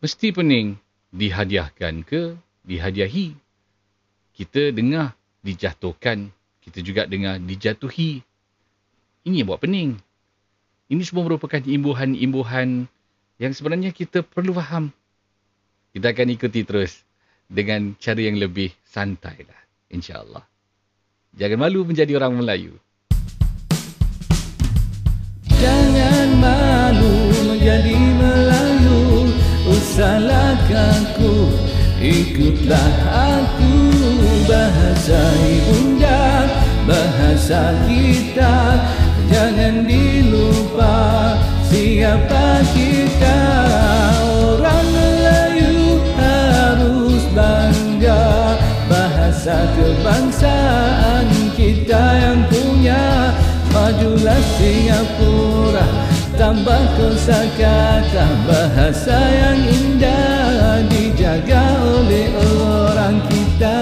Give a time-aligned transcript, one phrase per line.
[0.00, 0.80] Mesti pening
[1.12, 2.32] dihadiahkan ke
[2.64, 3.36] dihadiahi.
[4.32, 5.12] Kita dengar
[5.44, 6.32] dijatuhkan,
[6.64, 8.24] kita juga dengar dijatuhi.
[9.28, 10.00] Ini yang buat pening.
[10.88, 12.88] Ini semua merupakan imbuhan-imbuhan
[13.36, 14.88] yang sebenarnya kita perlu faham.
[15.92, 17.04] Kita akan ikuti terus
[17.44, 19.60] dengan cara yang lebih santai lah.
[19.92, 20.48] InsyaAllah.
[21.36, 22.72] Jangan malu menjadi orang Melayu.
[25.60, 27.12] Jangan malu
[27.52, 28.49] menjadi Melayu
[30.00, 31.52] Usahlah kaku
[32.00, 32.92] Ikutlah
[33.36, 33.76] aku
[34.48, 36.48] Bahasa ibunda
[36.88, 38.80] Bahasa kita.
[39.28, 41.36] Jangan dilupa
[41.68, 43.40] Siapa kita.
[44.24, 48.56] Orang Melayu harus bangga
[48.88, 51.28] Bahasa kebangsaan
[51.60, 53.36] kita yang punya.
[53.68, 56.09] Majulah Singapura
[56.40, 57.44] Tambah kosa
[58.48, 62.32] Bahasa yang indah Dijaga oleh
[62.64, 63.76] orang kita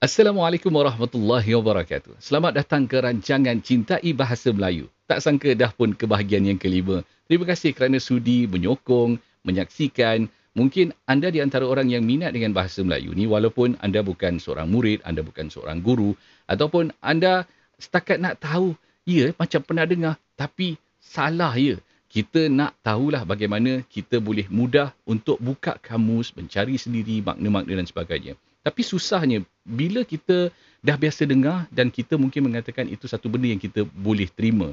[0.00, 2.16] Assalamualaikum warahmatullahi wabarakatuh.
[2.24, 4.88] Selamat datang ke rancangan Cintai Bahasa Melayu.
[5.04, 7.04] Tak sangka dah pun kebahagiaan yang kelima.
[7.28, 10.32] Terima kasih kerana sudi menyokong, menyaksikan.
[10.56, 14.72] Mungkin anda di antara orang yang minat dengan bahasa Melayu ni walaupun anda bukan seorang
[14.72, 16.16] murid, anda bukan seorang guru
[16.48, 17.44] ataupun anda
[17.76, 18.72] setakat nak tahu,
[19.04, 21.76] ya macam pernah dengar tapi salah ya.
[22.08, 28.32] Kita nak tahulah bagaimana kita boleh mudah untuk buka kamus, mencari sendiri makna-makna dan sebagainya.
[28.64, 30.48] Tapi susahnya bila kita
[30.80, 34.72] dah biasa dengar dan kita mungkin mengatakan itu satu benda yang kita boleh terima.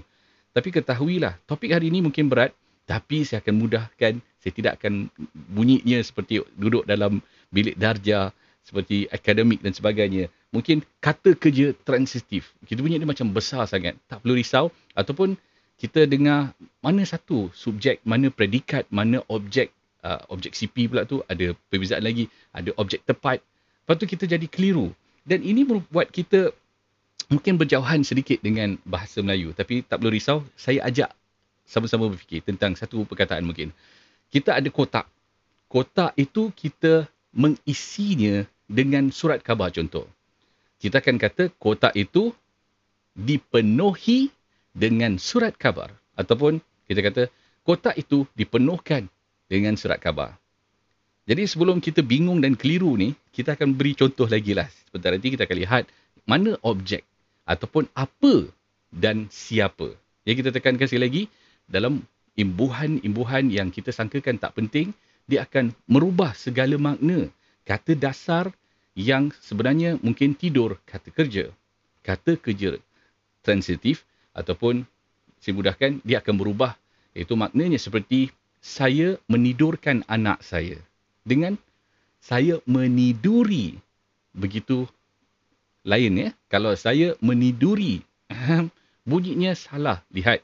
[0.55, 2.55] Tapi ketahuilah, topik hari ini mungkin berat
[2.87, 4.23] tapi saya akan mudahkan.
[4.43, 5.07] Saya tidak akan
[5.55, 8.35] bunyinya seperti duduk dalam bilik darjah,
[8.67, 10.27] seperti akademik dan sebagainya.
[10.51, 12.51] Mungkin kata kerja transitif.
[12.67, 13.95] Kita bunyi dia macam besar sangat.
[14.11, 14.67] Tak perlu risau.
[14.91, 15.39] Ataupun
[15.79, 16.51] kita dengar
[16.83, 19.71] mana satu subjek, mana predikat, mana objek,
[20.03, 21.23] uh, objek CP pula tu.
[21.25, 22.27] Ada perbezaan lagi.
[22.51, 23.39] Ada objek tepat,
[23.83, 24.95] Lepas tu kita jadi keliru.
[25.27, 26.55] Dan ini membuat kita
[27.27, 29.51] mungkin berjauhan sedikit dengan bahasa Melayu.
[29.51, 31.11] Tapi tak perlu risau, saya ajak
[31.67, 33.75] sama-sama berfikir tentang satu perkataan mungkin.
[34.33, 35.05] Kita ada kotak.
[35.69, 37.05] Kotak itu kita
[37.37, 40.09] mengisinya dengan surat khabar contoh.
[40.81, 42.33] Kita akan kata kotak itu
[43.13, 44.33] dipenuhi
[44.73, 45.93] dengan surat khabar.
[46.17, 46.57] Ataupun
[46.89, 47.23] kita kata
[47.61, 49.05] kotak itu dipenuhkan
[49.45, 50.33] dengan surat khabar.
[51.29, 54.65] Jadi sebelum kita bingung dan keliru ni, kita akan beri contoh lagi lah.
[54.89, 55.83] Sebentar nanti kita akan lihat
[56.25, 57.05] mana objek
[57.45, 58.49] ataupun apa
[58.89, 59.93] dan siapa.
[60.25, 61.23] Yang kita tekankan sekali lagi,
[61.69, 62.03] dalam
[62.39, 64.93] imbuhan-imbuhan yang kita sangkakan tak penting,
[65.29, 67.31] dia akan merubah segala makna
[67.63, 68.51] kata dasar
[68.93, 71.49] yang sebenarnya mungkin tidur kata kerja.
[72.03, 72.77] Kata kerja
[73.41, 74.03] transitif
[74.35, 74.83] ataupun
[75.39, 76.75] saya mudahkan, dia akan berubah.
[77.15, 78.33] Iaitu maknanya seperti
[78.63, 80.79] saya menidurkan anak saya
[81.27, 81.59] dengan
[82.23, 83.75] saya meniduri
[84.31, 84.87] begitu
[85.83, 87.99] lain ya kalau saya meniduri
[89.09, 90.39] bunyinya salah lihat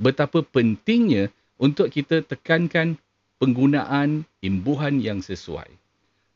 [0.00, 1.28] betapa pentingnya
[1.60, 2.96] untuk kita tekankan
[3.36, 5.68] penggunaan imbuhan yang sesuai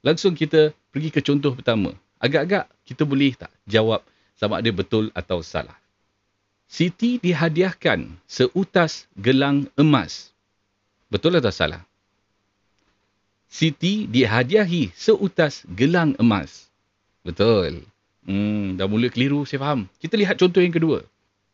[0.05, 4.05] langsung kita pergi ke contoh pertama agak-agak kita boleh tak jawab
[4.37, 5.77] sama ada betul atau salah
[6.69, 10.37] Siti dihadiahkan seutas gelang emas
[11.09, 11.83] betul atau salah
[13.55, 16.67] Siti dihadiahi seutas gelang emas.
[17.23, 17.87] Betul.
[18.27, 19.87] Hmm, dah mula keliru, saya faham.
[20.03, 21.07] Kita lihat contoh yang kedua.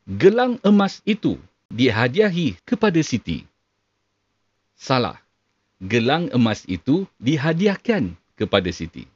[0.09, 1.37] Gelang emas itu
[1.71, 3.47] dihadiahi kepada Siti.
[4.75, 5.17] Salah.
[5.81, 9.09] Gelang emas itu dihadiahkan kepada Siti.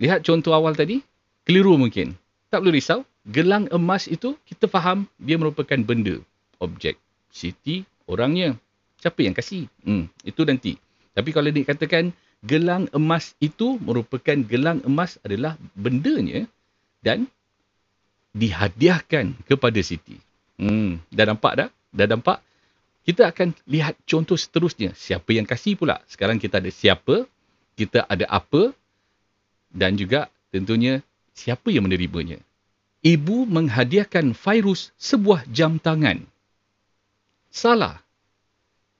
[0.00, 1.04] Lihat contoh awal tadi.
[1.44, 2.16] Keliru mungkin.
[2.48, 3.04] Tak perlu risau.
[3.28, 6.16] Gelang emas itu kita faham dia merupakan benda.
[6.56, 6.96] Objek.
[7.28, 8.56] Siti orangnya.
[8.96, 9.68] Siapa yang kasih?
[9.84, 10.80] Hmm, itu nanti.
[11.12, 16.48] Tapi kalau dikatakan gelang emas itu merupakan gelang emas adalah bendanya
[17.04, 17.28] dan
[18.32, 20.29] dihadiahkan kepada Siti.
[20.60, 21.68] Hmm, dah nampak dah?
[21.88, 22.44] Dah nampak?
[23.00, 24.92] Kita akan lihat contoh seterusnya.
[24.92, 26.04] Siapa yang kasih pula?
[26.04, 27.24] Sekarang kita ada siapa,
[27.80, 28.76] kita ada apa
[29.72, 31.00] dan juga tentunya
[31.32, 32.36] siapa yang menerimanya.
[33.00, 36.28] Ibu menghadiahkan Fairuz sebuah jam tangan.
[37.48, 38.04] Salah.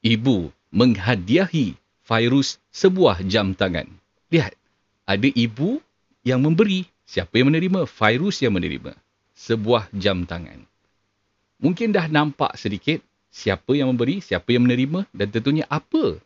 [0.00, 3.84] Ibu menghadiahi Fairuz sebuah jam tangan.
[4.32, 4.56] Lihat,
[5.04, 5.84] ada ibu
[6.24, 6.88] yang memberi.
[7.04, 7.84] Siapa yang menerima?
[7.84, 8.96] Fairuz yang menerima.
[9.36, 10.69] Sebuah jam tangan.
[11.60, 16.18] Mungkin dah nampak sedikit siapa yang memberi, siapa yang menerima dan tentunya apa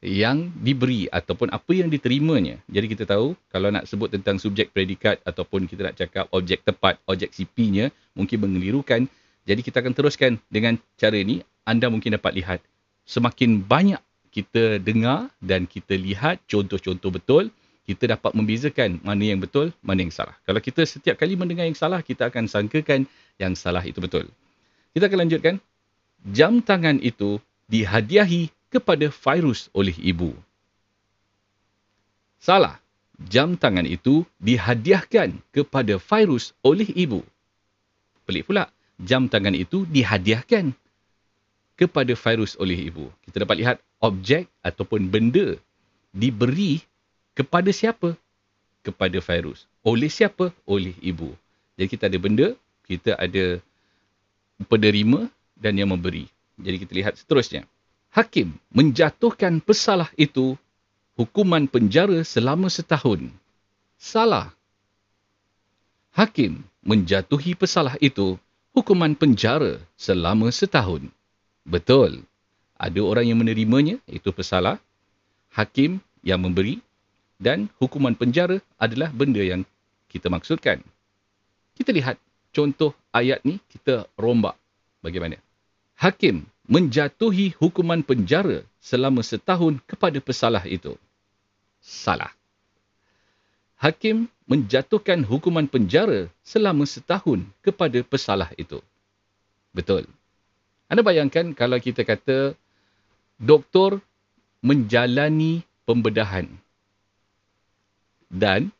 [0.00, 2.58] yang diberi ataupun apa yang diterimanya.
[2.66, 6.96] Jadi kita tahu kalau nak sebut tentang subjek predikat ataupun kita nak cakap objek tepat,
[7.04, 9.06] objek CP-nya mungkin mengelirukan.
[9.44, 11.44] Jadi kita akan teruskan dengan cara ini.
[11.68, 12.58] Anda mungkin dapat lihat
[13.04, 14.00] semakin banyak
[14.32, 17.44] kita dengar dan kita lihat contoh-contoh betul,
[17.90, 20.38] kita dapat membezakan mana yang betul, mana yang salah.
[20.46, 23.10] Kalau kita setiap kali mendengar yang salah, kita akan sangkakan
[23.42, 24.30] yang salah itu betul.
[24.94, 25.58] Kita akan lanjutkan.
[26.30, 30.30] Jam tangan itu dihadiahi kepada virus oleh ibu.
[32.38, 32.78] Salah.
[33.26, 37.26] Jam tangan itu dihadiahkan kepada virus oleh ibu.
[38.24, 38.70] Pelik pula.
[39.02, 40.72] Jam tangan itu dihadiahkan
[41.74, 43.10] kepada virus oleh ibu.
[43.26, 45.56] Kita dapat lihat objek ataupun benda
[46.12, 46.84] diberi
[47.40, 48.12] kepada siapa?
[48.84, 49.64] Kepada virus.
[49.80, 50.52] Oleh siapa?
[50.68, 51.32] Oleh ibu.
[51.80, 52.48] Jadi kita ada benda,
[52.84, 53.56] kita ada
[54.68, 56.28] penerima dan yang memberi.
[56.60, 57.64] Jadi kita lihat seterusnya
[58.10, 60.58] hakim menjatuhkan pesalah itu
[61.14, 63.30] hukuman penjara selama setahun.
[63.96, 64.50] Salah.
[66.10, 68.34] Hakim menjatuhi pesalah itu
[68.74, 71.06] hukuman penjara selama setahun.
[71.62, 72.26] Betul.
[72.80, 74.80] Ada orang yang menerimanya, itu pesalah.
[75.52, 76.80] Hakim yang memberi
[77.40, 79.64] dan hukuman penjara adalah benda yang
[80.12, 80.84] kita maksudkan.
[81.72, 82.20] Kita lihat
[82.52, 84.60] contoh ayat ni, kita rombak
[85.00, 85.40] bagaimana.
[85.96, 90.94] Hakim menjatuhi hukuman penjara selama setahun kepada pesalah itu.
[91.80, 92.30] Salah.
[93.80, 98.84] Hakim menjatuhkan hukuman penjara selama setahun kepada pesalah itu.
[99.72, 100.04] Betul.
[100.92, 102.52] Anda bayangkan kalau kita kata
[103.40, 104.04] doktor
[104.60, 106.60] menjalani pembedahan
[108.30, 108.70] dan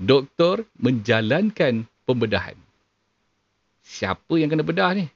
[0.00, 2.58] doktor menjalankan pembedahan.
[3.84, 5.06] Siapa yang kena bedah ni?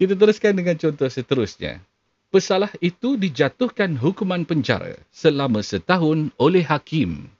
[0.00, 1.84] Kita teruskan dengan contoh seterusnya.
[2.32, 7.30] Pesalah itu dijatuhkan hukuman penjara selama setahun oleh hakim.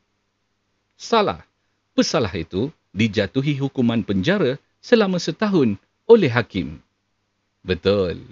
[0.95, 1.43] Salah.
[1.97, 6.81] Pesalah itu dijatuhi hukuman penjara selama setahun oleh hakim.
[7.65, 8.25] Betul.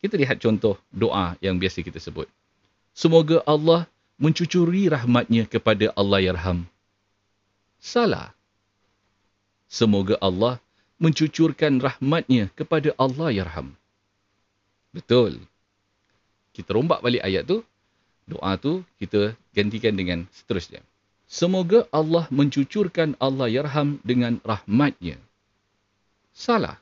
[0.00, 2.26] Kita lihat contoh doa yang biasa kita sebut.
[2.96, 3.84] Semoga Allah
[4.20, 6.68] mencucuri rahmatnya kepada Allah Yarham.
[7.80, 8.36] Salah.
[9.66, 10.60] Semoga Allah
[11.00, 13.72] mencucurkan rahmatnya kepada Allah Yarham.
[14.92, 15.40] Betul.
[16.52, 17.64] Kita rombak balik ayat tu.
[18.28, 20.84] Doa tu kita gantikan dengan seterusnya.
[21.24, 25.16] Semoga Allah mencucurkan Allah Yarham dengan rahmatnya.
[26.36, 26.76] Salah.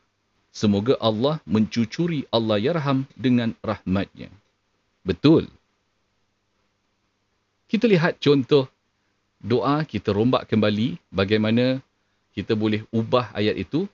[0.51, 4.33] Semoga Allah mencucuri Allah Yarham dengan rahmatnya.
[5.07, 5.47] Betul.
[7.69, 8.65] Kita lihat contoh
[9.45, 11.85] doa kita rombak kembali bagaimana
[12.33, 13.85] kita boleh ubah ayat itu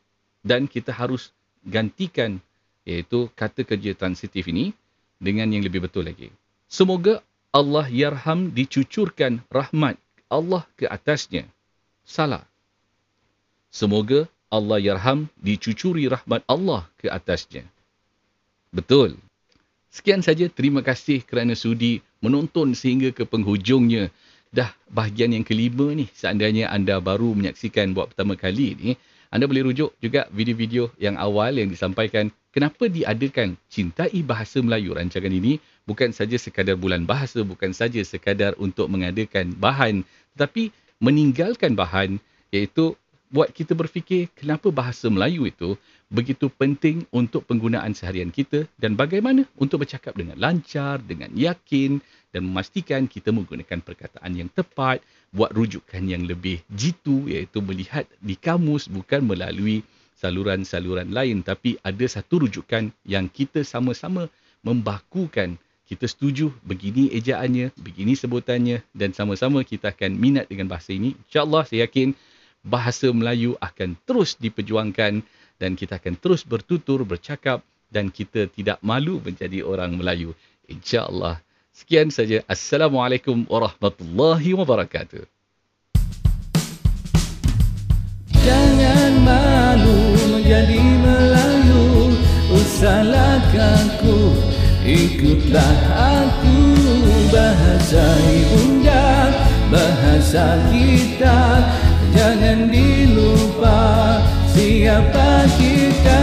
[0.46, 1.34] dan kita harus
[1.66, 2.38] gantikan
[2.86, 4.70] iaitu kata kerja transitif ini
[5.18, 6.30] dengan yang lebih betul lagi.
[6.70, 7.18] Semoga
[7.50, 9.98] Allah yarham dicucurkan rahmat
[10.30, 11.48] Allah ke atasnya.
[12.06, 12.44] Salah.
[13.74, 17.66] Semoga Allah yarham dicucuri rahmat Allah ke atasnya.
[18.70, 19.18] Betul.
[19.94, 20.50] Sekian saja.
[20.50, 24.10] Terima kasih kerana sudi menonton sehingga ke penghujungnya.
[24.50, 26.10] Dah bahagian yang kelima ni.
[26.10, 28.90] Seandainya anda baru menyaksikan buat pertama kali ni.
[29.30, 35.30] Anda boleh rujuk juga video-video yang awal yang disampaikan kenapa diadakan Cintai Bahasa Melayu rancangan
[35.30, 35.58] ini
[35.90, 40.06] bukan saja sekadar bulan bahasa, bukan saja sekadar untuk mengadakan bahan
[40.38, 40.70] tetapi
[41.02, 42.22] meninggalkan bahan
[42.54, 42.94] iaitu
[43.34, 45.74] buat kita berfikir kenapa bahasa Melayu itu
[46.14, 51.98] begitu penting untuk penggunaan seharian kita dan bagaimana untuk bercakap dengan lancar, dengan yakin
[52.30, 55.02] dan memastikan kita menggunakan perkataan yang tepat,
[55.34, 59.82] buat rujukan yang lebih jitu iaitu melihat di kamus bukan melalui
[60.14, 64.30] saluran-saluran lain tapi ada satu rujukan yang kita sama-sama
[64.62, 71.12] membakukan kita setuju begini ejaannya, begini sebutannya dan sama-sama kita akan minat dengan bahasa ini.
[71.28, 72.16] InsyaAllah saya yakin
[72.64, 75.20] bahasa Melayu akan terus diperjuangkan
[75.64, 80.36] dan kita akan terus bertutur, bercakap dan kita tidak malu menjadi orang Melayu.
[80.68, 81.40] InsyaAllah.
[81.72, 82.44] Sekian saja.
[82.44, 85.24] Assalamualaikum warahmatullahi wabarakatuh.
[88.44, 92.12] Jangan malu menjadi Melayu
[92.52, 94.36] Usahlah kaku
[94.84, 96.60] Ikutlah aku
[97.32, 99.32] Bahasa ibunda
[99.72, 101.40] Bahasa kita
[102.12, 104.20] Jangan dilupa
[104.54, 106.22] Siapa kita?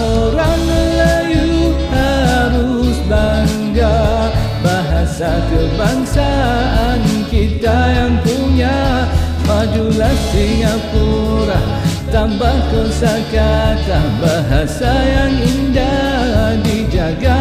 [0.00, 4.32] Orang Melayu harus bangga.
[4.64, 9.04] Rasa kebangsaan kita yang punya.
[9.44, 11.60] Majulah Singapura
[12.08, 17.33] Tambah kosa kata bahasa yang indah dijaga